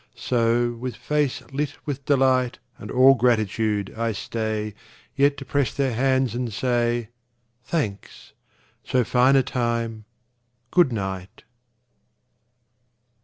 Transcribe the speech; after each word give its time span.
So, 0.15 0.71
with 0.71 0.95
face 0.95 1.43
lit 1.51 1.75
with 1.85 2.05
delight 2.05 2.57
And 2.79 2.89
all 2.89 3.13
gratitude, 3.13 3.93
I 3.95 4.13
stay 4.13 4.73
Yet 5.15 5.37
to 5.37 5.45
press 5.45 5.71
their 5.75 5.93
hands 5.93 6.33
and 6.33 6.51
say, 6.51 7.09
"Thanks. 7.63 8.33
So 8.83 9.03
fine 9.03 9.35
a 9.35 9.43
time! 9.43 10.05
Good 10.71 10.91
night. 10.91 11.43